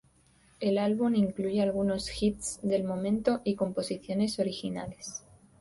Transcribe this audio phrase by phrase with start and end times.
[0.59, 5.23] El álbum incluye algunos hits del momento y composiciones originales.